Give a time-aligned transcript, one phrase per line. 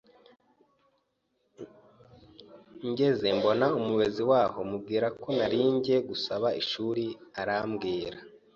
[2.89, 7.05] ngezeye mbona Umuyobozi waho mubwira ko nari njye gusaba ishuri
[7.41, 8.17] arambwira